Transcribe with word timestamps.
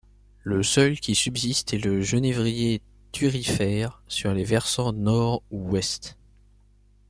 Le 0.41 0.63
seul 0.63 0.99
qui 0.99 1.13
subsiste 1.13 1.75
est 1.75 1.77
le 1.77 2.01
genévrier 2.01 2.81
thurifère 3.11 4.01
sur 4.07 4.33
les 4.33 4.43
versants 4.43 4.93
nord 4.93 5.43
ou 5.51 5.69
ouest. 5.73 6.17